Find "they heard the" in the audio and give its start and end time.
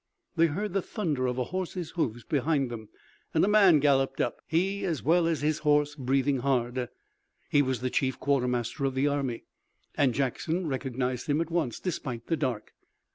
0.35-0.81